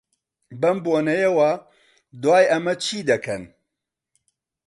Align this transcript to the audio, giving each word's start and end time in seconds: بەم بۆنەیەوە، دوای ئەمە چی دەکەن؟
بەم 0.61 0.77
بۆنەیەوە، 0.83 1.51
دوای 2.21 2.45
ئەمە 2.51 2.73
چی 2.83 2.99
دەکەن؟ 3.09 3.43